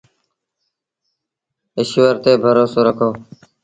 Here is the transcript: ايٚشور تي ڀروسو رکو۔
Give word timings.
ايٚشور 1.77 2.13
تي 2.23 2.31
ڀروسو 2.43 2.79
رکو۔ 2.87 3.09